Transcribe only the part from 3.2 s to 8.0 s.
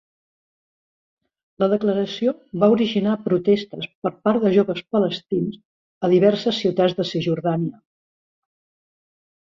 protestes per part de joves palestins a diverses ciutats de Cisjordània.